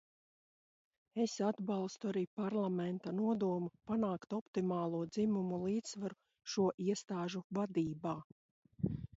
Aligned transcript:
Es 1.25 1.33
atbalstu 1.47 2.09
arī 2.11 2.23
Parlamenta 2.39 3.13
nodomu 3.19 3.69
panākt 3.91 4.35
optimālo 4.39 5.03
dzimumu 5.13 5.61
līdzsvaru 5.67 6.19
šo 6.55 6.67
iestāžu 6.89 7.47
vadībā. 7.61 8.19